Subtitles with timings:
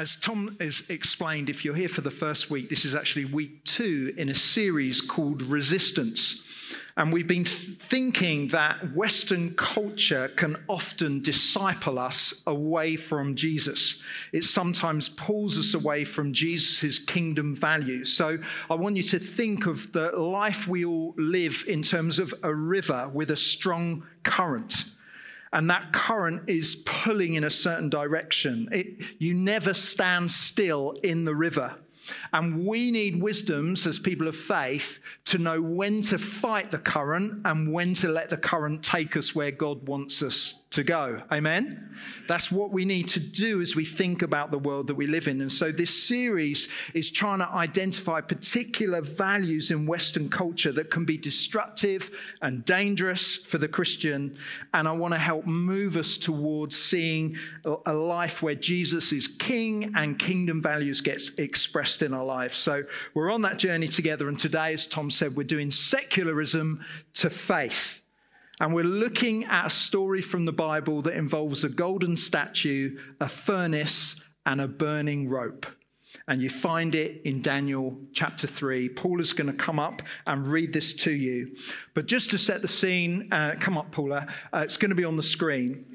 [0.00, 3.62] As Tom has explained, if you're here for the first week, this is actually week
[3.64, 6.42] two in a series called Resistance.
[6.96, 14.00] And we've been thinking that Western culture can often disciple us away from Jesus.
[14.32, 18.10] It sometimes pulls us away from Jesus' kingdom values.
[18.10, 18.38] So
[18.70, 22.54] I want you to think of the life we all live in terms of a
[22.54, 24.86] river with a strong current
[25.52, 28.68] and that current is pulling in a certain direction.
[28.70, 31.76] It, you never stand still in the river.
[32.32, 37.42] And we need wisdoms as people of faith to know when to fight the current
[37.44, 41.20] and when to let the current take us where God wants us to go.
[41.32, 41.96] Amen?
[42.28, 45.26] That's what we need to do as we think about the world that we live
[45.26, 45.40] in.
[45.40, 51.04] And so this series is trying to identify particular values in Western culture that can
[51.04, 52.10] be destructive
[52.40, 54.38] and dangerous for the Christian.
[54.72, 59.92] And I want to help move us towards seeing a life where Jesus is king
[59.96, 62.54] and kingdom values gets expressed in our life.
[62.54, 64.28] So we're on that journey together.
[64.28, 66.84] And today, as Tom said, we're doing secularism
[67.14, 67.99] to faith.
[68.60, 73.28] And we're looking at a story from the Bible that involves a golden statue, a
[73.28, 75.64] furnace, and a burning rope.
[76.28, 78.90] And you find it in Daniel chapter 3.
[78.90, 81.56] Paul is going to come up and read this to you.
[81.94, 84.26] But just to set the scene, uh, come up, Paula.
[84.52, 85.86] Uh, it's going to be on the screen.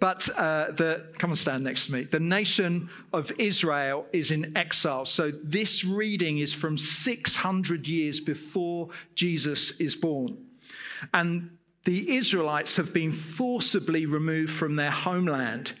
[0.00, 2.04] But uh, the, come and stand next to me.
[2.04, 5.04] The nation of Israel is in exile.
[5.04, 10.38] So this reading is from 600 years before Jesus is born.
[11.12, 15.72] And the Israelites have been forcibly removed from their homeland.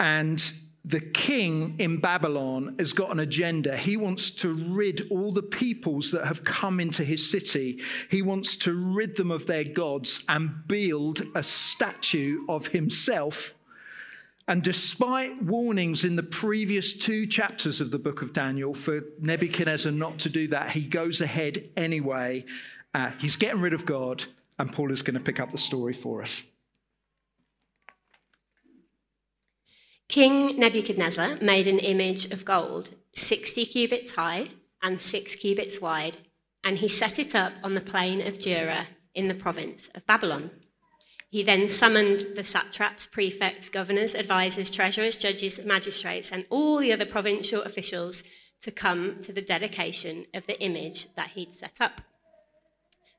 [0.00, 0.42] And
[0.84, 3.76] the king in Babylon has got an agenda.
[3.76, 8.56] He wants to rid all the peoples that have come into his city, he wants
[8.58, 13.54] to rid them of their gods and build a statue of himself.
[14.48, 19.92] And despite warnings in the previous two chapters of the book of Daniel for Nebuchadnezzar
[19.92, 22.44] not to do that, he goes ahead anyway.
[22.92, 24.24] Uh, he's getting rid of God
[24.62, 26.44] and Paul is going to pick up the story for us.
[30.08, 36.18] King Nebuchadnezzar made an image of gold, 60 cubits high and 6 cubits wide,
[36.62, 38.86] and he set it up on the plain of Dura
[39.16, 40.52] in the province of Babylon.
[41.28, 47.06] He then summoned the satraps, prefects, governors, advisors, treasurers, judges, magistrates, and all the other
[47.06, 48.22] provincial officials
[48.60, 52.00] to come to the dedication of the image that he'd set up.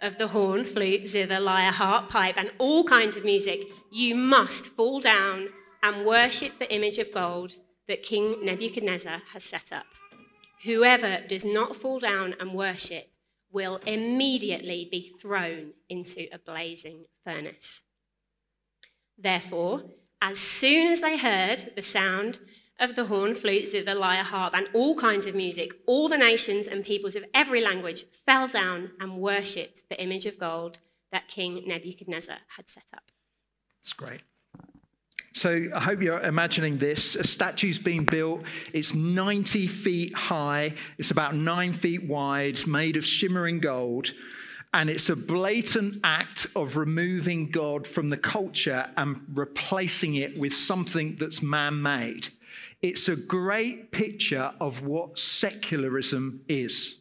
[0.00, 4.66] of the horn, flute, zither, lyre, harp, pipe, and all kinds of music, you must
[4.66, 5.48] fall down
[5.82, 7.52] and worship the image of gold
[7.88, 9.86] that King Nebuchadnezzar has set up.
[10.64, 13.10] Whoever does not fall down and worship
[13.50, 17.82] will immediately be thrown into a blazing furnace.
[19.18, 19.84] Therefore,
[20.22, 22.38] as soon as they heard the sound
[22.80, 26.18] of the horn, flutes of the lyre, harp, and all kinds of music, all the
[26.18, 30.78] nations and peoples of every language fell down and worshipped the image of gold
[31.12, 33.04] that King Nebuchadnezzar had set up.
[33.80, 34.22] It's great.
[35.32, 37.14] So I hope you're imagining this.
[37.14, 38.42] A statue's being built.
[38.72, 40.74] It's 90 feet high.
[40.98, 44.12] It's about nine feet wide, made of shimmering gold.
[44.72, 50.52] And it's a blatant act of removing God from the culture and replacing it with
[50.52, 52.28] something that's man made.
[52.82, 57.00] It's a great picture of what secularism is.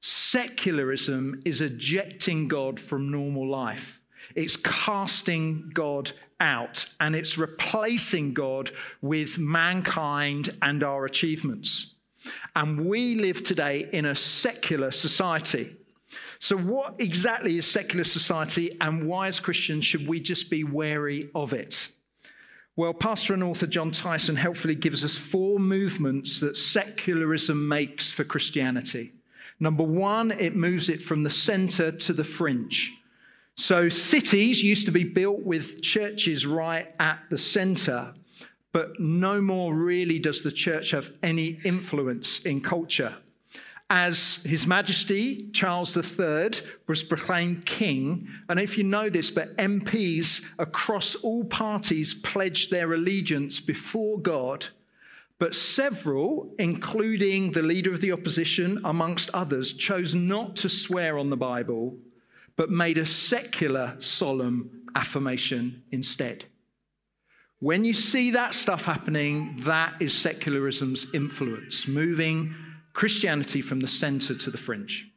[0.00, 4.02] Secularism is ejecting God from normal life.
[4.34, 8.70] It's casting God out and it's replacing God
[9.00, 11.94] with mankind and our achievements.
[12.54, 15.76] And we live today in a secular society.
[16.38, 21.30] So, what exactly is secular society, and why, as Christians, should we just be wary
[21.34, 21.88] of it?
[22.76, 28.24] Well, pastor and author Jon Tyson helpfully gives us four movements that secularism makes for
[28.24, 29.12] Christianity.
[29.60, 32.92] Number one, it moves it from the center to the fringe.
[33.56, 38.14] So, cities used to be built with churches right at the center,
[38.72, 43.14] but no more really does the church have any influence in culture.
[43.96, 46.50] As His Majesty Charles III
[46.88, 52.92] was proclaimed king, and if you know this, but MPs across all parties pledged their
[52.92, 54.66] allegiance before God,
[55.38, 61.30] But several, including the leader of the opposition, amongst others, chose not to swear on
[61.30, 61.96] the Bible,
[62.56, 66.46] but made a secular solemn affirmation instead.
[67.60, 72.54] When you see that stuff happening, that is secularism's influence, moving
[72.94, 75.10] Christianity from the center to the fringe.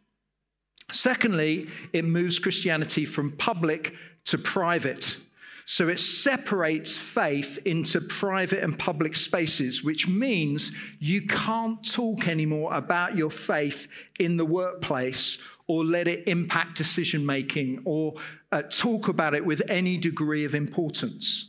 [0.91, 3.93] Secondly, it moves Christianity from public
[4.25, 5.17] to private.
[5.65, 12.73] So it separates faith into private and public spaces, which means you can't talk anymore
[12.73, 18.13] about your faith in the workplace or let it impact decision making or
[18.53, 21.46] uh, talk about it with any degree of importance.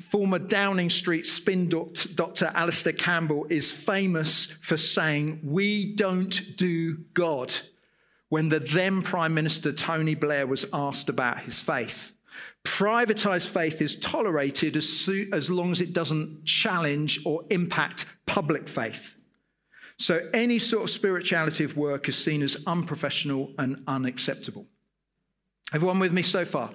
[0.00, 2.50] Former Downing Street spin doctor, Dr.
[2.54, 7.54] Alastair Campbell is famous for saying, We don't do God,
[8.28, 12.14] when the then Prime Minister Tony Blair was asked about his faith.
[12.64, 18.66] Privatized faith is tolerated as, so, as long as it doesn't challenge or impact public
[18.68, 19.14] faith.
[19.96, 24.66] So any sort of spirituality of work is seen as unprofessional and unacceptable.
[25.72, 26.70] Everyone with me so far?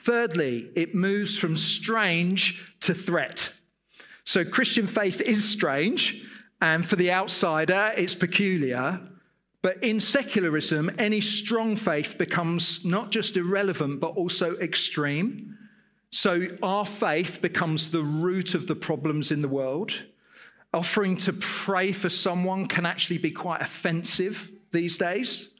[0.00, 3.54] Thirdly, it moves from strange to threat.
[4.24, 6.22] So Christian faith is strange,
[6.60, 9.00] and for the outsider, it's peculiar.
[9.62, 15.56] But in secularism, any strong faith becomes not just irrelevant, but also extreme.
[16.10, 20.04] So our faith becomes the root of the problems in the world.
[20.72, 25.54] Offering to pray for someone can actually be quite offensive these days.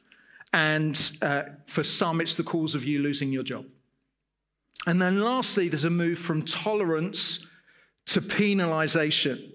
[0.53, 3.65] And uh, for some, it's the cause of you losing your job.
[4.87, 7.45] And then lastly, there's a move from tolerance
[8.07, 9.53] to penalization.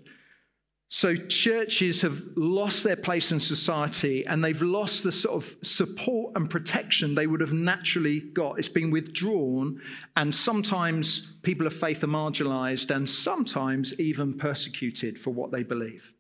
[0.89, 6.37] So churches have lost their place in society and they've lost the sort of support
[6.37, 8.61] and protection they would have naturally got.
[8.61, 9.81] It's been withdrawn,
[10.15, 16.13] and sometimes people of faith are marginalized and sometimes even persecuted for what they believe.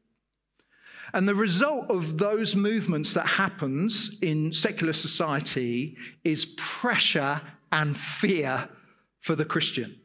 [1.12, 7.41] And the result of those movements that happens in secular society is pressure
[7.71, 8.69] and fear
[9.25, 9.99] for the Christian.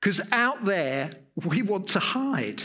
[0.00, 2.64] Because out there, we want to hide.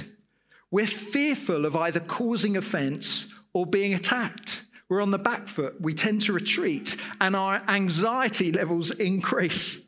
[0.71, 4.63] We're fearful of either causing offense or being attacked.
[4.89, 5.79] We're on the back foot.
[5.79, 9.79] We tend to retreat, and our anxiety levels increase.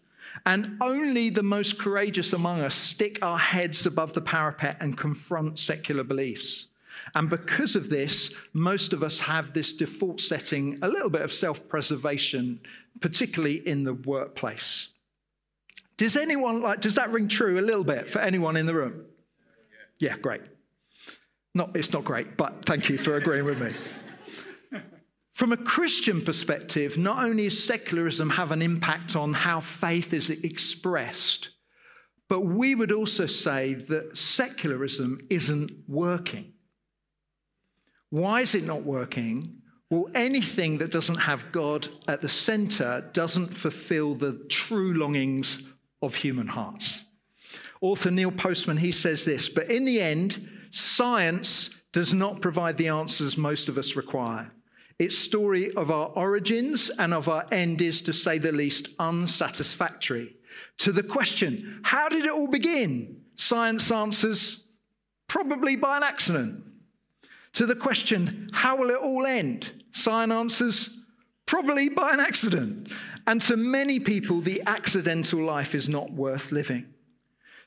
[0.46, 5.58] And only the most courageous among us stick our heads above the parapet and confront
[5.58, 6.68] secular beliefs.
[7.16, 11.34] And because of this, most of us have this default setting, a little bit of
[11.34, 12.60] self preservation,
[13.02, 14.90] particularly in the workplace.
[15.98, 19.06] Does anyone like, does that ring true a little bit for anyone in the room?
[20.00, 20.42] Yeah, great.
[21.56, 23.72] Not, it's not great, but thank you for agreeing with me.
[25.34, 30.30] From a Christian perspective, not only does secularism have an impact on how faith is
[30.30, 31.50] expressed,
[32.28, 36.54] but we would also say that secularism isn't working.
[38.10, 39.62] Why is it not working?
[39.90, 45.64] Well, anything that doesn't have God at the center doesn't fulfill the true longings
[46.02, 47.04] of human hearts.
[47.82, 52.88] Author Neil Postman, he says this, but in the end, science does not provide the
[52.88, 54.52] answers most of us require.
[55.00, 60.36] Its story of our origins and of our end is, to say the least, unsatisfactory.
[60.80, 63.22] To the question, how did it all begin?
[63.36, 64.68] Science answers,
[65.28, 66.64] probably by an accident.
[67.54, 69.84] To the question, how will it all end?
[69.92, 71.04] Science answers,
[71.46, 72.92] probably by an accident.
[73.28, 76.94] And to many people, the accidental life is not worth living.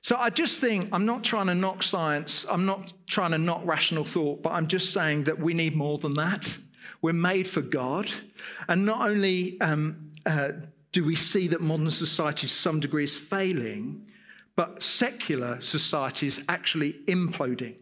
[0.00, 3.60] So I just think, I'm not trying to knock science, I'm not trying to knock
[3.64, 6.56] rational thought, but I'm just saying that we need more than that.
[7.02, 8.10] We're made for God.
[8.66, 10.52] And not only um, uh,
[10.92, 14.06] do we see that modern society to some degree is failing,
[14.56, 17.76] but secular society is actually imploding.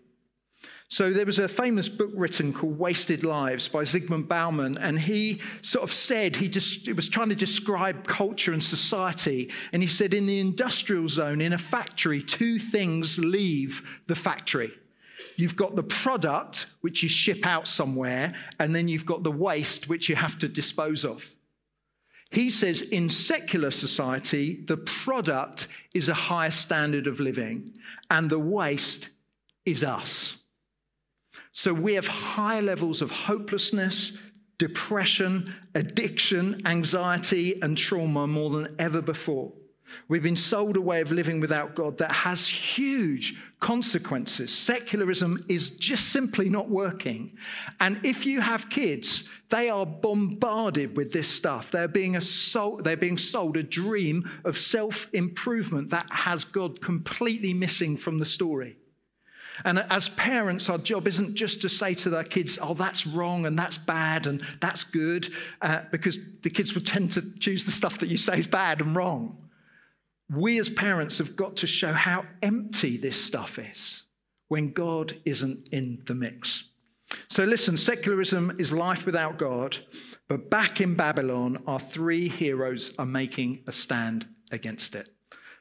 [0.91, 5.43] So there was a famous book written called Wasted Lives by Zygmunt Bauman, and he
[5.61, 10.15] sort of said he just was trying to describe culture and society, and he said
[10.15, 14.73] in the industrial zone, in a factory, two things leave the factory.
[15.37, 19.91] You've got the product, which you ship out somewhere, and then you've got the waste,
[19.91, 21.37] which you have to dispose of.
[22.31, 27.75] He says in secular society, the product is a higher standard of living,
[28.11, 29.11] and the waste
[29.67, 30.38] is us.
[31.59, 34.17] So we have high levels of hopelessness,
[34.59, 35.43] depression,
[35.75, 39.53] addiction, anxiety, and trauma more than ever before.
[40.07, 44.57] We've been sold a way of living without God that has huge consequences.
[44.57, 47.37] Secularism is just simply not working.
[47.81, 51.73] And if you have kids, they are bombarded with this stuff.
[51.73, 57.53] They're being, sold, they're being sold a dream of self improvement that has God completely
[57.53, 58.77] missing from the story.
[59.65, 63.47] And as parents, our job isn't just to say to their kids, oh, that's wrong
[63.47, 67.73] and that's bad and that's good, uh, because the kids will tend to choose the
[67.73, 69.49] stuff that you say is bad and wrong.
[70.31, 74.05] We as parents have got to show how empty this stuff is
[74.49, 76.65] when God isn't in the mix.
[77.29, 79.79] So, listen, secularism is life without God,
[80.29, 85.09] but back in Babylon, our three heroes are making a stand against it.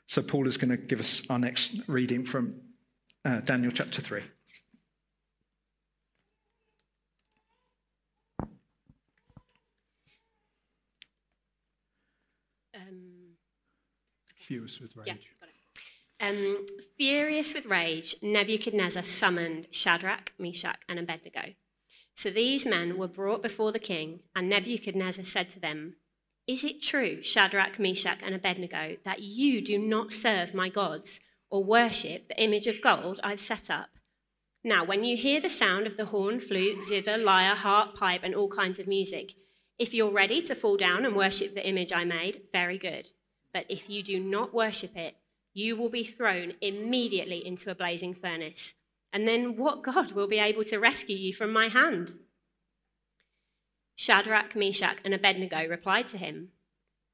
[0.08, 2.56] So, Paul is going to give us our next reading from
[3.26, 4.22] uh, Daniel chapter 3.
[12.76, 13.36] Um,
[14.40, 15.08] Furious with rage.
[15.08, 15.56] yeah, got it.
[16.20, 16.66] Um,
[16.98, 21.54] furious with rage, Nebuchadnezzar summoned Shadrach, Meshach, and Abednego.
[22.16, 25.98] So these men were brought before the king, and Nebuchadnezzar said to them,
[26.48, 31.64] Is it true, Shadrach, Meshach, and Abednego, that you do not serve my gods or
[31.64, 33.90] worship the image of gold I've set up?
[34.64, 38.36] Now, when you hear the sound of the horn, flute, zither, lyre, harp, pipe, and
[38.36, 39.34] all kinds of music,
[39.80, 43.10] if you're ready to fall down and worship the image I made, very good.
[43.54, 45.16] But if you do not worship it,
[45.54, 48.74] you will be thrown immediately into a blazing furnace.
[49.14, 52.14] And then what God will be able to rescue you from my hand?
[53.96, 56.50] Shadrach, Meshach, and Abednego replied to him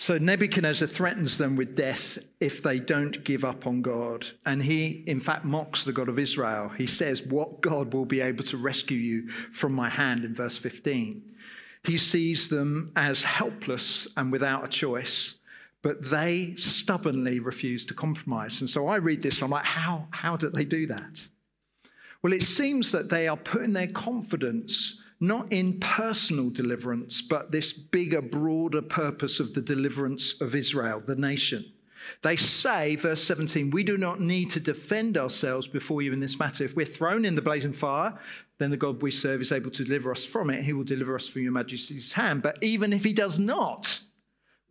[0.00, 4.28] So Nebuchadnezzar threatens them with death if they don't give up on God.
[4.46, 6.68] And he, in fact, mocks the God of Israel.
[6.68, 10.56] He says, What God will be able to rescue you from my hand in verse
[10.56, 11.24] 15?
[11.84, 15.38] He sees them as helpless and without a choice,
[15.82, 18.60] but they stubbornly refuse to compromise.
[18.60, 21.26] And so I read this, I'm like, How, how did they do that?
[22.22, 27.72] Well, it seems that they are putting their confidence not in personal deliverance, but this
[27.72, 31.64] bigger, broader purpose of the deliverance of Israel, the nation.
[32.22, 36.38] They say, verse 17, we do not need to defend ourselves before you in this
[36.38, 36.64] matter.
[36.64, 38.18] If we're thrown in the blazing fire,
[38.58, 40.62] then the God we serve is able to deliver us from it.
[40.62, 42.42] He will deliver us from your majesty's hand.
[42.42, 44.00] But even if he does not,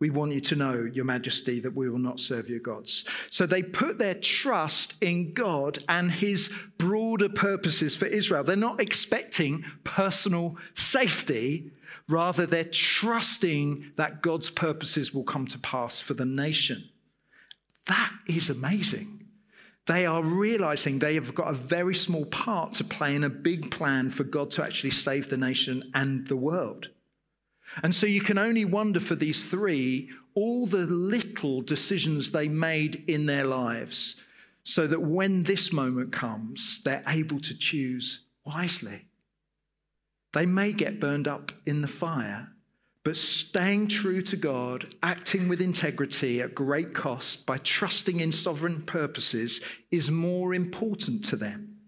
[0.00, 3.04] we want you to know, Your Majesty, that we will not serve your gods.
[3.30, 8.44] So they put their trust in God and his broader purposes for Israel.
[8.44, 11.72] They're not expecting personal safety,
[12.08, 16.88] rather, they're trusting that God's purposes will come to pass for the nation.
[17.86, 19.26] That is amazing.
[19.86, 23.70] They are realizing they have got a very small part to play in a big
[23.70, 26.90] plan for God to actually save the nation and the world.
[27.82, 33.04] And so you can only wonder for these three all the little decisions they made
[33.08, 34.22] in their lives
[34.62, 39.06] so that when this moment comes, they're able to choose wisely.
[40.34, 42.50] They may get burned up in the fire,
[43.02, 48.82] but staying true to God, acting with integrity at great cost by trusting in sovereign
[48.82, 51.78] purposes is more important to them.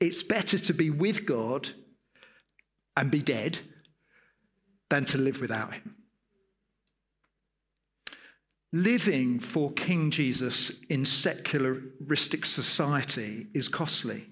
[0.00, 1.70] It's better to be with God
[2.96, 3.58] and be dead
[4.94, 5.96] than to live without him.
[8.72, 14.26] Living for King Jesus in secularistic society is costly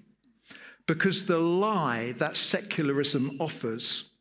[0.87, 4.11] because the lie that secularism offers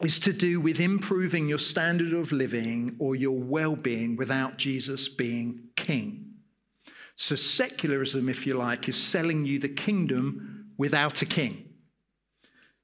[0.00, 5.08] is to do with improving your standard of living or your well being without Jesus
[5.08, 6.34] being king.
[7.16, 11.73] So, secularism, if you like, is selling you the kingdom without a king.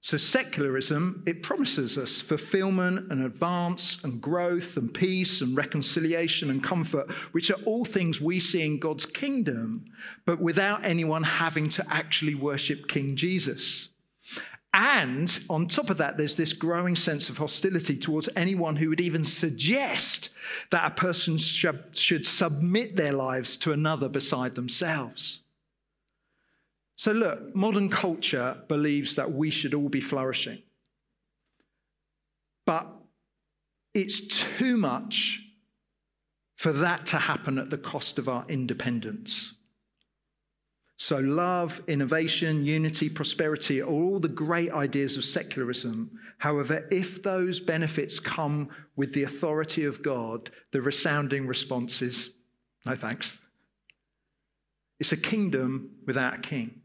[0.03, 6.65] So, secularism, it promises us fulfillment and advance and growth and peace and reconciliation and
[6.65, 9.85] comfort, which are all things we see in God's kingdom,
[10.25, 13.91] but without anyone having to actually worship King Jesus.
[14.73, 19.01] And on top of that, there's this growing sense of hostility towards anyone who would
[19.01, 20.31] even suggest
[20.71, 25.41] that a person should submit their lives to another beside themselves.
[27.01, 30.59] So, look, modern culture believes that we should all be flourishing.
[32.67, 32.89] But
[33.95, 35.41] it's too much
[36.57, 39.55] for that to happen at the cost of our independence.
[40.99, 46.11] So, love, innovation, unity, prosperity are all the great ideas of secularism.
[46.37, 52.35] However, if those benefits come with the authority of God, the resounding response is
[52.85, 53.39] no thanks.
[54.99, 56.80] It's a kingdom without a king.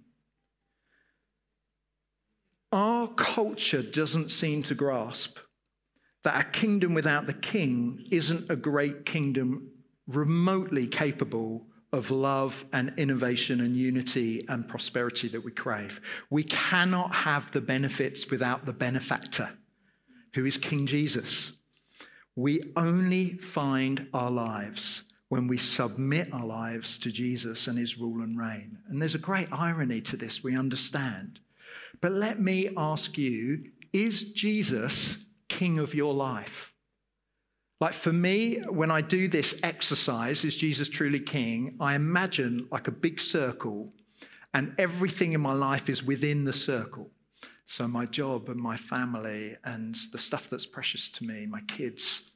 [2.75, 5.39] Our culture doesn't seem to grasp
[6.25, 9.72] that a kingdom without the king isn't a great kingdom
[10.08, 16.01] remotely capable of love and innovation and unity and prosperity that we crave.
[16.29, 19.53] We cannot have the benefits without the benefactor,
[20.34, 21.53] who is King Jesus.
[22.36, 28.22] We only find our lives when we submit our lives to Jesus and his rule
[28.22, 28.79] and reign.
[28.89, 31.39] And there's a great irony to this, we understand.
[32.05, 36.71] But let me ask you is Jesus king of your life?
[37.81, 41.75] Like for me, when I do this exercise, is Jesus truly king?
[41.79, 43.91] I imagine like a big circle,
[44.53, 47.09] and everything in my life is within the circle.
[47.63, 52.29] So my job and my family and the stuff that's precious to me, my kids,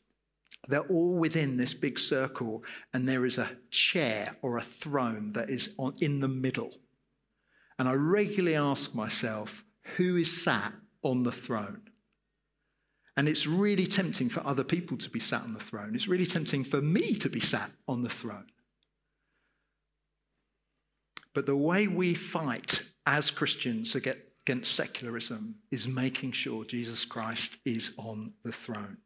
[0.67, 2.63] they're all within this big circle,
[2.95, 6.71] and there is a chair or a throne that is on, in the middle.
[7.79, 9.63] And I regularly ask myself,
[9.95, 11.81] who is sat on the throne?
[13.15, 15.95] And it's really tempting for other people to be sat on the throne.
[15.95, 18.47] It's really tempting for me to be sat on the throne.
[21.33, 27.93] But the way we fight as Christians against secularism is making sure Jesus Christ is
[27.97, 28.97] on the throne.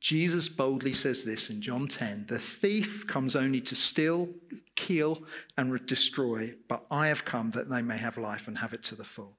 [0.00, 4.30] Jesus boldly says this in John 10 The thief comes only to steal,
[4.74, 5.22] kill,
[5.56, 8.94] and destroy, but I have come that they may have life and have it to
[8.94, 9.36] the full.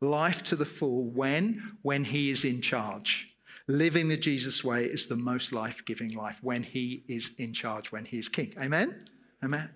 [0.00, 1.76] Life to the full when?
[1.82, 3.34] When he is in charge.
[3.66, 7.90] Living the Jesus way is the most life giving life when He is in charge,
[7.90, 8.52] when He is King.
[8.60, 9.06] Amen?
[9.42, 9.70] Amen.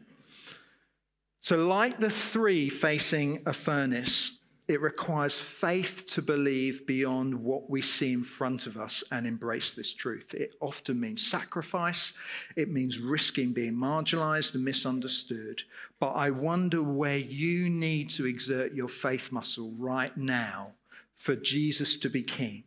[1.40, 4.37] So, like the three facing a furnace,
[4.68, 9.72] it requires faith to believe beyond what we see in front of us and embrace
[9.72, 10.34] this truth.
[10.34, 12.12] It often means sacrifice,
[12.54, 15.62] it means risking being marginalized and misunderstood.
[15.98, 20.72] But I wonder where you need to exert your faith muscle right now
[21.16, 22.64] for Jesus to be king.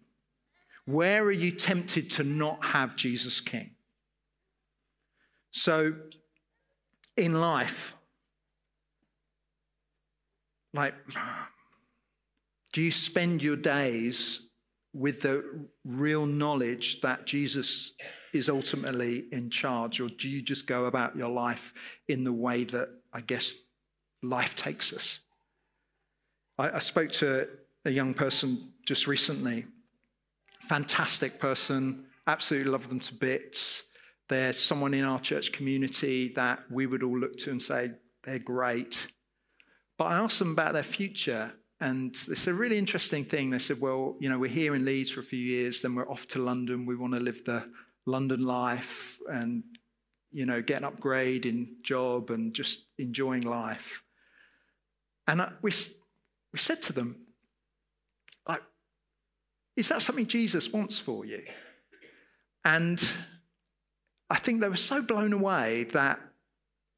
[0.86, 3.76] Where are you tempted to not have Jesus King?
[5.52, 5.94] So,
[7.16, 7.96] in life,
[10.74, 10.96] like,
[12.74, 14.50] do you spend your days
[14.94, 17.94] with the real knowledge that Jesus
[18.34, 21.74] is ultimately in charge, or do you just go about your life
[22.08, 23.56] in the way that I guess
[24.22, 25.20] life takes us?
[26.58, 27.48] I, I spoke to
[27.86, 29.66] a young person just recently
[30.62, 33.84] fantastic person, absolutely love them to bits.
[34.30, 37.92] They're someone in our church community that we would all look to and say,
[38.24, 39.08] they're great.
[39.98, 43.50] But I asked them about their future, and it's a really interesting thing.
[43.50, 46.10] They said, Well, you know, we're here in Leeds for a few years, then we're
[46.10, 46.86] off to London.
[46.86, 47.66] We want to live the
[48.06, 49.64] London life and,
[50.32, 54.04] you know, get an upgrade in job and just enjoying life.
[55.28, 55.72] And I, we,
[56.54, 57.26] we said to them,
[58.48, 58.62] like,
[59.76, 61.44] is that something Jesus wants for you?
[62.64, 63.02] And
[64.30, 66.20] I think they were so blown away that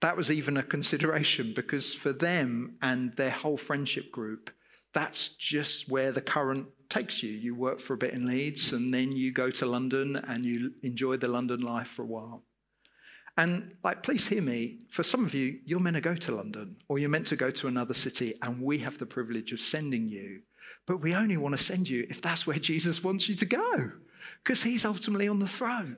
[0.02, 4.52] that was even a consideration because for them and their whole friendship group,
[4.93, 7.32] that's just where the current takes you.
[7.32, 10.73] You work for a bit in Leeds and then you go to London and you
[10.84, 12.43] enjoy the London life for a while.
[13.36, 14.79] And like, please hear me.
[14.89, 17.49] For some of you, you're meant to go to London or you're meant to go
[17.49, 20.41] to another city, and we have the privilege of sending you
[20.86, 23.91] but we only want to send you if that's where Jesus wants you to go,
[24.43, 25.97] because he's ultimately on the throne.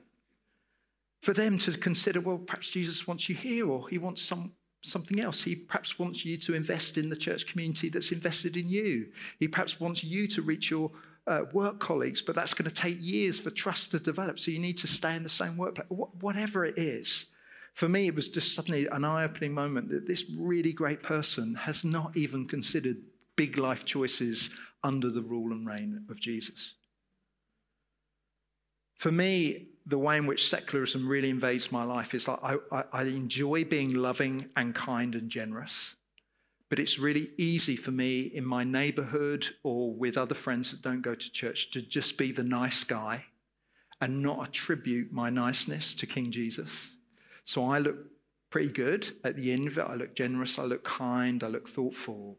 [1.22, 4.52] For them to consider, well, perhaps Jesus wants you here, or he wants some,
[4.86, 5.42] something else.
[5.42, 9.08] He perhaps wants you to invest in the church community that's invested in you.
[9.38, 10.90] He perhaps wants you to reach your
[11.26, 14.38] uh, work colleagues, but that's going to take years for trust to develop.
[14.38, 15.88] So you need to stay in the same workplace.
[15.88, 17.26] Whatever it is.
[17.74, 21.56] For me, it was just suddenly an eye opening moment that this really great person
[21.56, 22.96] has not even considered
[23.36, 24.50] big life choices
[24.82, 26.74] under the rule and reign of Jesus.
[28.96, 32.84] For me, the way in which secularism really invades my life is like I, I,
[32.92, 35.94] I, enjoy being loving and kind and generous,
[36.68, 41.02] but it's really easy for me in my neighborhood or with other friends that don't
[41.02, 43.26] go to church to just be the nice guy
[44.00, 46.90] and not attribute my niceness to King Jesus.
[47.44, 47.96] So I look
[48.50, 49.86] pretty good at the end of it.
[49.88, 52.38] I look generous, I look kind, I look thoughtful.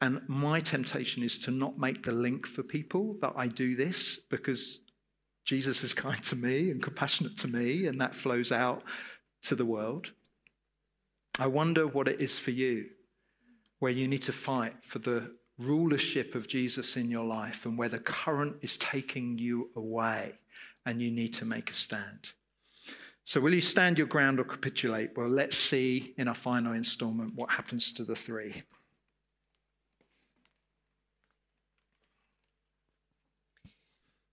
[0.00, 4.18] And my temptation is to not make the link for people that I do this
[4.30, 4.80] because
[5.44, 8.82] Jesus is kind to me and compassionate to me, and that flows out
[9.42, 10.12] to the world.
[11.38, 12.86] I wonder what it is for you,
[13.78, 17.88] where you need to fight for the rulership of Jesus in your life and where
[17.88, 20.34] the current is taking you away
[20.84, 22.32] and you need to make a stand.
[23.24, 25.16] So, will you stand your ground or capitulate?
[25.16, 28.62] Well, let's see in our final installment what happens to the three.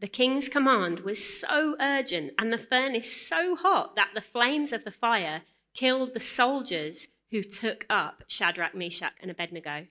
[0.00, 4.84] The king's command was so urgent and the furnace so hot that the flames of
[4.84, 5.42] the fire
[5.74, 9.86] killed the soldiers who took up Shadrach, Meshach, and Abednego.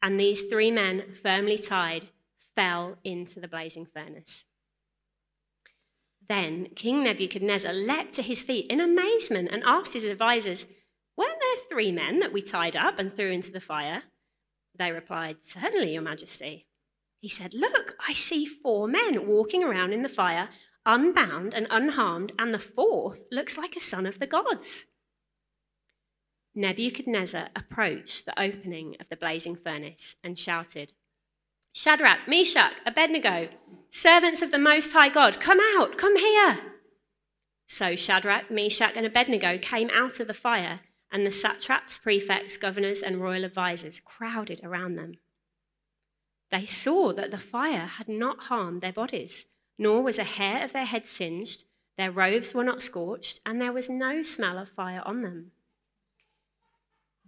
[0.00, 2.08] And these three men, firmly tied,
[2.54, 4.44] fell into the blazing furnace.
[6.28, 10.66] Then King Nebuchadnezzar leapt to his feet in amazement and asked his advisers,
[11.16, 14.04] Weren't there three men that we tied up and threw into the fire?
[14.76, 16.67] They replied, Certainly, Your Majesty.
[17.20, 20.50] He said, Look, I see four men walking around in the fire,
[20.86, 24.86] unbound and unharmed, and the fourth looks like a son of the gods.
[26.54, 30.92] Nebuchadnezzar approached the opening of the blazing furnace and shouted,
[31.72, 33.48] Shadrach, Meshach, Abednego,
[33.90, 36.58] servants of the Most High God, come out, come here.
[37.68, 40.80] So Shadrach, Meshach, and Abednego came out of the fire,
[41.12, 45.18] and the satraps, prefects, governors, and royal advisers crowded around them.
[46.50, 49.46] They saw that the fire had not harmed their bodies,
[49.78, 51.64] nor was a hair of their head singed,
[51.96, 55.50] their robes were not scorched, and there was no smell of fire on them.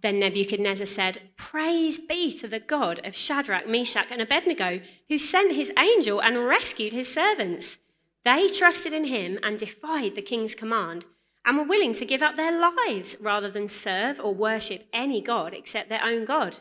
[0.01, 5.55] Then Nebuchadnezzar said, Praise be to the God of Shadrach, Meshach, and Abednego, who sent
[5.55, 7.79] his angel and rescued his servants.
[8.23, 11.05] They trusted in him and defied the king's command,
[11.45, 15.53] and were willing to give up their lives rather than serve or worship any God
[15.53, 16.59] except their own God.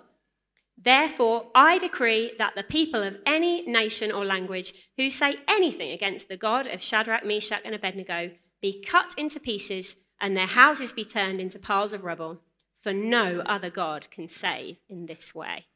[0.83, 6.29] Therefore, I decree that the people of any nation or language who say anything against
[6.29, 8.31] the God of Shadrach, Meshach, and Abednego
[8.63, 12.41] be cut into pieces and their houses be turned into piles of rubble
[12.83, 15.67] for no other God can save in this way.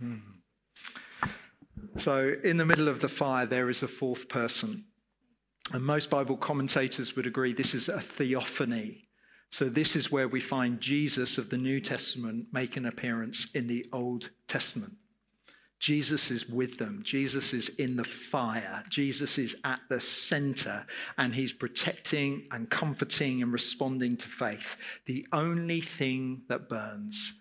[0.00, 0.16] Hmm.
[1.96, 4.86] So, in the middle of the fire, there is a fourth person.
[5.72, 9.03] And most Bible commentators would agree this is a theophany.
[9.54, 13.68] So, this is where we find Jesus of the New Testament make an appearance in
[13.68, 14.94] the Old Testament.
[15.78, 17.02] Jesus is with them.
[17.04, 18.82] Jesus is in the fire.
[18.90, 20.86] Jesus is at the center
[21.16, 24.76] and he's protecting and comforting and responding to faith.
[25.06, 27.34] The only thing that burns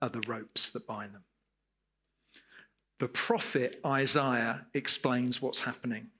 [0.00, 1.24] are the ropes that bind them.
[2.98, 6.12] The prophet Isaiah explains what's happening.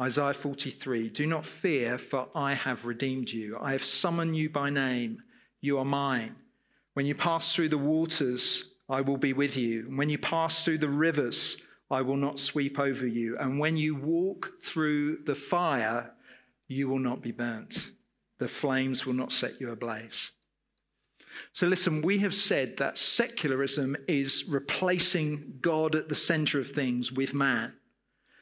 [0.00, 3.58] Isaiah 43 Do not fear, for I have redeemed you.
[3.60, 5.22] I have summoned you by name.
[5.60, 6.36] You are mine.
[6.94, 9.86] When you pass through the waters, I will be with you.
[9.88, 13.36] And when you pass through the rivers, I will not sweep over you.
[13.38, 16.12] And when you walk through the fire,
[16.68, 17.90] you will not be burnt.
[18.38, 20.32] The flames will not set you ablaze.
[21.52, 27.12] So, listen, we have said that secularism is replacing God at the center of things
[27.12, 27.74] with man.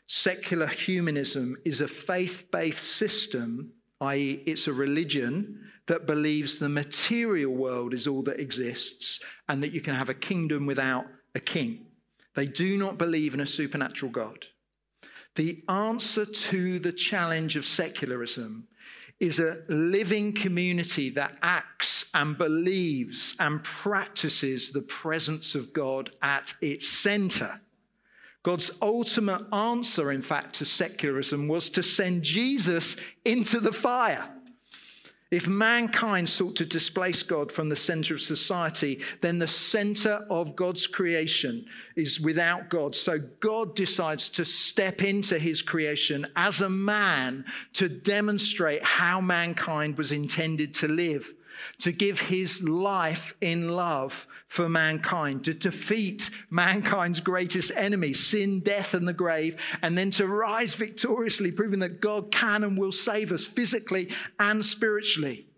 [0.06, 7.52] Secular humanism is a faith based system, i.e., it's a religion that believes the material
[7.52, 11.86] world is all that exists and that you can have a kingdom without a king.
[12.34, 14.46] They do not believe in a supernatural God.
[15.36, 18.68] The answer to the challenge of secularism
[19.20, 26.54] is a living community that acts and believes and practices the presence of God at
[26.60, 27.60] its center.
[28.44, 34.28] God's ultimate answer, in fact, to secularism was to send Jesus into the fire.
[35.30, 40.54] If mankind sought to displace God from the center of society, then the center of
[40.54, 41.64] God's creation
[41.96, 42.94] is without God.
[42.94, 49.96] So God decides to step into his creation as a man to demonstrate how mankind
[49.96, 51.32] was intended to live
[51.78, 58.94] to give his life in love for mankind, to defeat mankind's greatest enemy, sin, death,
[58.94, 63.32] and the grave, and then to rise victoriously, proving that God can and will save
[63.32, 65.48] us physically and spiritually.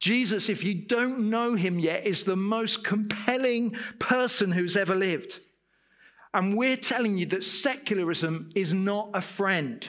[0.00, 5.38] Jesus, if you don't know him yet, is the most compelling person who's ever lived.
[6.34, 9.88] And we're telling you that secularism is not a friend.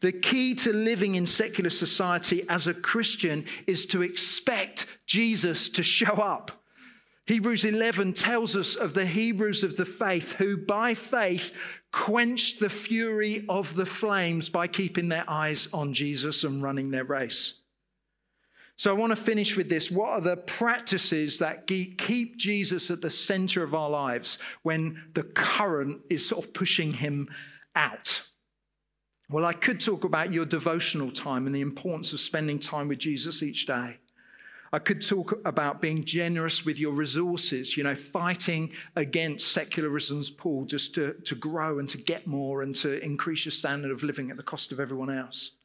[0.00, 5.82] The key to living in secular society as a Christian is to expect Jesus to
[5.82, 6.63] show up.
[7.26, 11.58] Hebrews 11 tells us of the Hebrews of the faith who, by faith,
[11.90, 17.04] quenched the fury of the flames by keeping their eyes on Jesus and running their
[17.04, 17.62] race.
[18.76, 19.90] So, I want to finish with this.
[19.90, 25.22] What are the practices that keep Jesus at the center of our lives when the
[25.22, 27.28] current is sort of pushing him
[27.74, 28.22] out?
[29.30, 32.98] Well, I could talk about your devotional time and the importance of spending time with
[32.98, 33.98] Jesus each day.
[34.74, 40.64] I could talk about being generous with your resources, you know, fighting against secularism's pull
[40.64, 44.32] just to, to grow and to get more and to increase your standard of living
[44.32, 45.58] at the cost of everyone else.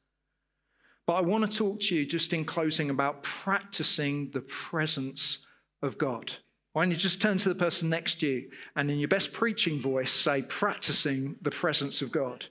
[1.08, 5.44] But I want to talk to you just in closing about practicing the presence
[5.82, 6.34] of God.
[6.74, 9.34] Why don't you just turn to the person next to you and in your best
[9.34, 12.46] preaching voice say, practicing the presence of God?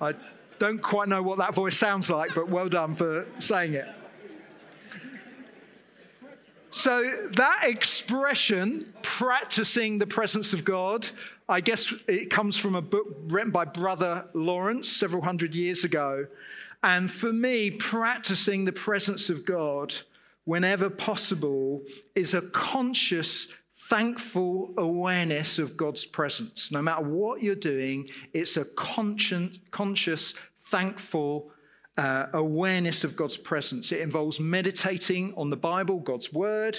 [0.00, 0.14] I
[0.58, 3.86] don't quite know what that voice sounds like, but well done for saying it.
[6.70, 11.08] So, that expression, practicing the presence of God,
[11.48, 16.26] I guess it comes from a book written by Brother Lawrence several hundred years ago.
[16.82, 19.94] And for me, practicing the presence of God
[20.44, 21.82] whenever possible
[22.14, 23.54] is a conscious
[23.88, 26.72] thankful awareness of God's presence.
[26.72, 31.50] No matter what you're doing, it's a conscious, conscious thankful
[31.96, 33.92] uh, awareness of God's presence.
[33.92, 36.78] It involves meditating on the Bible, God's word.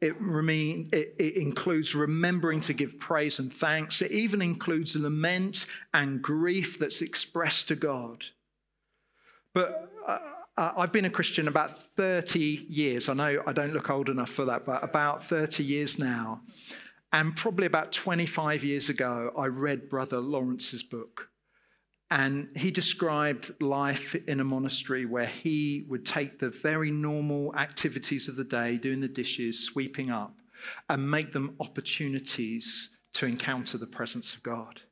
[0.00, 4.02] It, remain, it, it, includes remembering to give praise and thanks.
[4.02, 8.26] It even includes lament and grief that's expressed to God.
[9.54, 10.18] But uh,
[10.56, 13.08] uh, I've been a Christian about 30 years.
[13.08, 16.42] I know I don't look old enough for that, but about 30 years now.
[17.12, 21.28] And probably about 25 years ago, I read Brother Lawrence's book.
[22.10, 28.28] And he described life in a monastery where he would take the very normal activities
[28.28, 30.34] of the day, doing the dishes, sweeping up,
[30.90, 34.82] and make them opportunities to encounter the presence of God.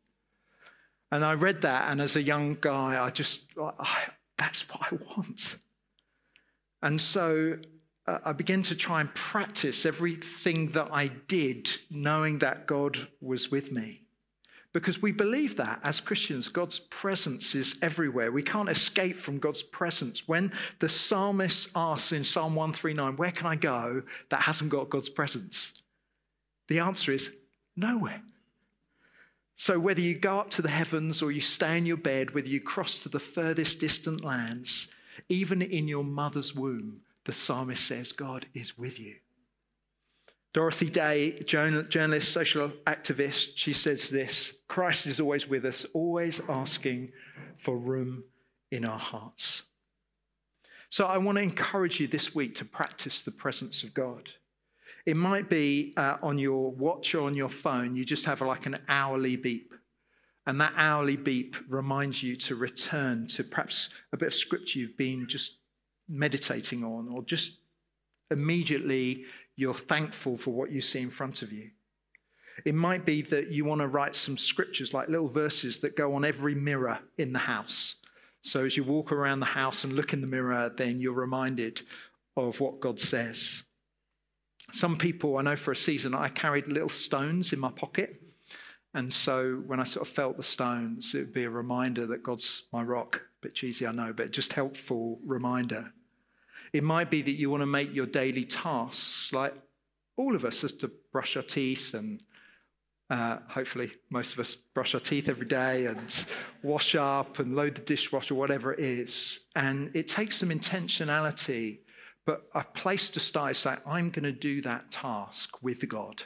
[1.12, 4.06] And I read that, and as a young guy, I just, I,
[4.40, 5.56] that's what I want.
[6.82, 7.58] And so
[8.06, 13.50] uh, I began to try and practice everything that I did, knowing that God was
[13.50, 14.00] with me.
[14.72, 18.32] Because we believe that as Christians, God's presence is everywhere.
[18.32, 20.26] We can't escape from God's presence.
[20.26, 25.10] When the psalmist asks in Psalm 139, Where can I go that hasn't got God's
[25.10, 25.82] presence?
[26.68, 27.34] The answer is
[27.76, 28.22] nowhere.
[29.60, 32.48] So, whether you go up to the heavens or you stay in your bed, whether
[32.48, 34.88] you cross to the furthest distant lands,
[35.28, 39.16] even in your mother's womb, the psalmist says, God is with you.
[40.54, 47.10] Dorothy Day, journalist, social activist, she says this Christ is always with us, always asking
[47.58, 48.24] for room
[48.70, 49.64] in our hearts.
[50.88, 54.30] So I want to encourage you this week to practice the presence of God.
[55.06, 58.66] It might be uh, on your watch or on your phone, you just have like
[58.66, 59.74] an hourly beep.
[60.46, 64.96] And that hourly beep reminds you to return to perhaps a bit of scripture you've
[64.96, 65.58] been just
[66.08, 67.60] meditating on, or just
[68.30, 69.24] immediately
[69.56, 71.70] you're thankful for what you see in front of you.
[72.64, 76.14] It might be that you want to write some scriptures, like little verses that go
[76.14, 77.96] on every mirror in the house.
[78.42, 81.82] So as you walk around the house and look in the mirror, then you're reminded
[82.36, 83.62] of what God says.
[84.72, 88.22] Some people, I know for a season, I carried little stones in my pocket.
[88.94, 92.22] And so when I sort of felt the stones, it would be a reminder that
[92.22, 93.16] God's my rock.
[93.16, 95.92] A bit cheesy, I know, but just helpful reminder.
[96.72, 99.54] It might be that you want to make your daily tasks, like
[100.16, 102.22] all of us, as to brush our teeth and
[103.10, 106.26] uh, hopefully, most of us brush our teeth every day and
[106.62, 109.40] wash up and load the dishwasher, whatever it is.
[109.56, 111.78] And it takes some intentionality
[112.26, 116.24] but a place to start is say, I'm going to do that task with God,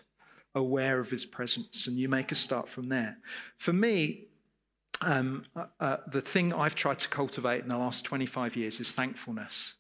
[0.55, 1.87] aware of his presence.
[1.87, 3.19] And you make a start from there.
[3.59, 4.27] For me,
[5.01, 8.93] um, uh, uh, the thing I've tried to cultivate in the last 25 years is
[8.93, 9.75] thankfulness.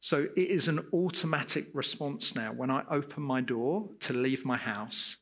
[0.00, 2.52] So it is an automatic response now.
[2.52, 5.16] When I open my door to leave my house,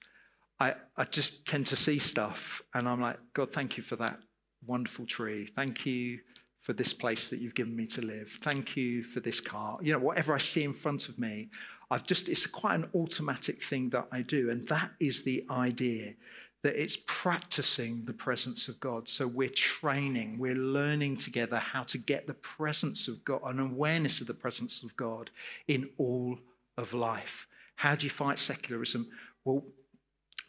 [0.58, 4.18] I, I just tend to see stuff and I'm like, God, thank you for that
[4.66, 5.46] wonderful tree.
[5.46, 6.20] Thank you
[6.60, 8.28] for this place that you've given me to live.
[8.42, 9.78] Thank you for this car.
[9.82, 11.48] You know, whatever I see in front of me,
[11.90, 14.50] I've just, it's quite an automatic thing that I do.
[14.50, 16.14] And that is the idea
[16.62, 19.08] that it's practicing the presence of God.
[19.08, 24.20] So we're training, we're learning together how to get the presence of God, an awareness
[24.20, 25.30] of the presence of God
[25.66, 26.38] in all
[26.76, 27.46] of life.
[27.76, 29.08] How do you fight secularism?
[29.44, 29.64] Well,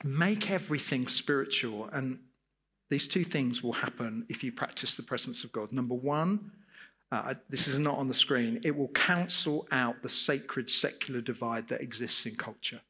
[0.04, 1.89] make everything spiritual.
[1.93, 2.19] And
[2.91, 5.71] these two things will happen if you practice the presence of God.
[5.71, 6.51] Number one,
[7.10, 11.69] uh, this is not on the screen, it will cancel out the sacred secular divide
[11.69, 12.82] that exists in culture.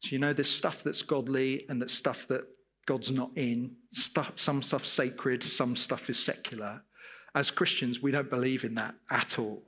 [0.00, 2.44] So, you know, there's stuff that's godly and there's stuff that
[2.84, 3.76] God's not in.
[3.92, 6.82] Stuff, some stuff's sacred, some stuff is secular.
[7.34, 9.62] As Christians, we don't believe in that at all.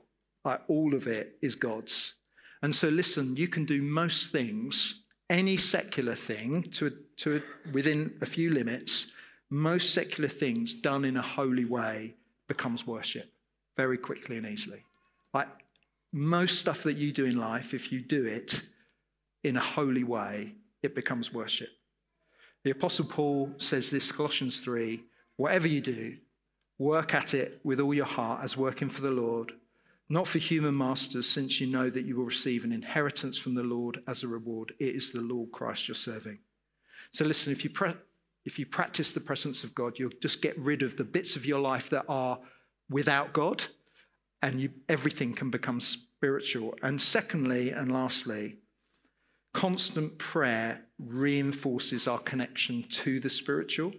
[0.45, 2.13] Like, all of it is God's.
[2.61, 7.41] And so, listen, you can do most things, any secular thing, to, to
[7.71, 9.13] within a few limits,
[9.49, 12.15] most secular things done in a holy way
[12.47, 13.31] becomes worship
[13.75, 14.83] very quickly and easily.
[15.33, 15.47] Like
[16.11, 18.61] most stuff that you do in life, if you do it
[19.43, 21.69] in a holy way, it becomes worship.
[22.63, 25.03] The Apostle Paul says this, Colossians 3
[25.37, 26.17] whatever you do,
[26.77, 29.53] work at it with all your heart as working for the Lord,
[30.09, 33.63] not for human masters, since you know that you will receive an inheritance from the
[33.63, 34.73] Lord as a reward.
[34.79, 36.39] It is the Lord Christ you're serving.
[37.11, 37.93] So listen, if you, pre-
[38.47, 41.45] if you practice the presence of God, you'll just get rid of the bits of
[41.45, 42.39] your life that are
[42.89, 43.65] without God,
[44.41, 46.73] and you, everything can become spiritual.
[46.81, 48.59] And secondly, and lastly,
[49.53, 53.91] constant prayer reinforces our connection to the spiritual.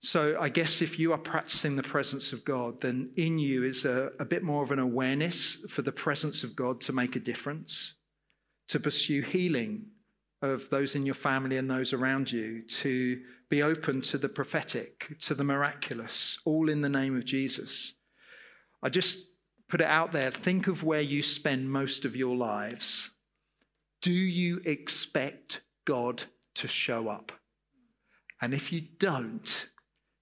[0.00, 3.84] So, I guess if you are practicing the presence of God, then in you is
[3.84, 7.20] a, a, bit more of an awareness for the presence of God to make a
[7.20, 7.96] difference,
[8.68, 9.88] to pursue healing
[10.50, 15.16] of those in your family and those around you, to be open to the prophetic,
[15.20, 17.94] to the miraculous, all in the name of Jesus.
[18.82, 19.18] I just
[19.68, 20.30] put it out there.
[20.30, 23.10] Think of where you spend most of your lives
[24.04, 26.24] do you expect God
[26.56, 27.32] to show up?
[28.42, 29.66] And if you don't,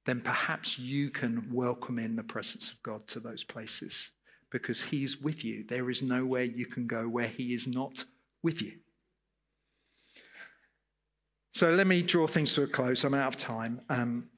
[0.06, 4.12] then perhaps you can welcome in the presence of God to those places
[4.52, 5.64] because He's with you.
[5.66, 8.04] There is nowhere you can go where He is not
[8.40, 8.74] with you.
[11.52, 13.04] So let me draw things to a close.
[13.04, 13.82] I'm out of time.
[13.90, 14.28] Um,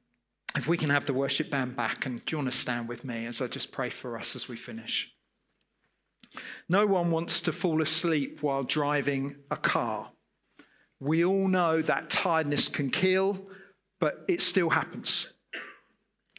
[0.56, 3.04] if we can have the worship band back, and do you want to stand with
[3.04, 5.12] me as I just pray for us as we finish?
[6.68, 10.10] No one wants to fall asleep while driving a car.
[10.98, 13.46] We all know that tiredness can kill,
[14.00, 15.32] but it still happens.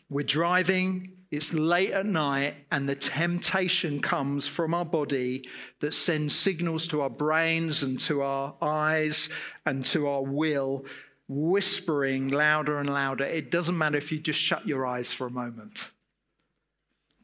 [0.10, 5.44] We're driving, it's late at night, and the temptation comes from our body
[5.80, 9.30] that sends signals to our brains and to our eyes
[9.66, 10.86] and to our will,
[11.28, 13.24] whispering louder and louder.
[13.24, 15.92] It doesn't matter if you just shut your eyes for a moment.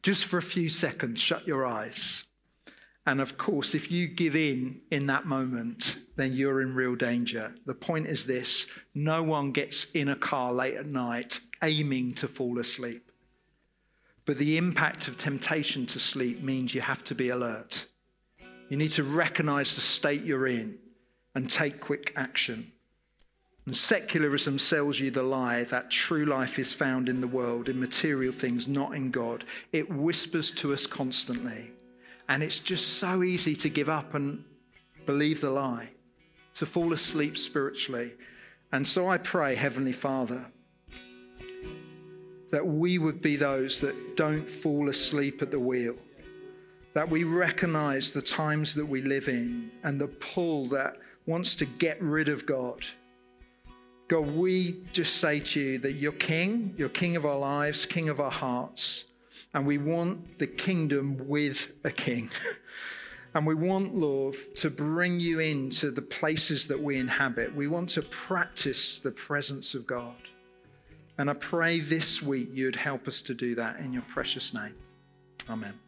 [0.02, 2.24] Just for a few seconds, shut your eyes.
[3.06, 7.54] And of course, if you give in in that moment, then you're in real danger.
[7.66, 12.28] The point is this no one gets in a car late at night aiming to
[12.28, 13.11] fall asleep.
[14.32, 17.84] But the impact of temptation to sleep means you have to be alert.
[18.70, 20.78] You need to recognize the state you're in
[21.34, 22.72] and take quick action.
[23.66, 27.78] And secularism sells you the lie that true life is found in the world, in
[27.78, 29.44] material things, not in God.
[29.70, 31.72] It whispers to us constantly.
[32.26, 34.46] And it's just so easy to give up and
[35.04, 35.90] believe the lie,
[36.54, 38.14] to fall asleep spiritually.
[38.72, 40.46] And so I pray, Heavenly Father,
[42.52, 45.96] that we would be those that don't fall asleep at the wheel,
[46.92, 51.64] that we recognize the times that we live in and the pull that wants to
[51.64, 52.84] get rid of God.
[54.06, 58.10] God, we just say to you that you're King, you're King of our lives, King
[58.10, 59.04] of our hearts.
[59.54, 62.30] And we want the kingdom with a king.
[63.34, 67.54] and we want, Lord, to bring you into the places that we inhabit.
[67.54, 70.16] We want to practice the presence of God.
[71.18, 74.74] And I pray this week you'd help us to do that in your precious name.
[75.48, 75.78] Amen.